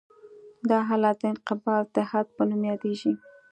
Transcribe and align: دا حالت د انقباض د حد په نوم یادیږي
دا 0.69 0.79
حالت 0.87 1.15
د 1.19 1.23
انقباض 1.33 1.85
د 1.95 1.97
حد 2.09 2.27
په 2.35 2.43
نوم 2.49 2.61
یادیږي 2.71 3.13